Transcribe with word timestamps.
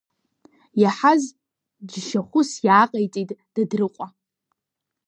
Иаҳаз 0.81 1.23
џьшьахәыс 1.89 2.49
иааҟаиҵеит 2.65 3.29
Дадрыҟәа. 3.53 4.07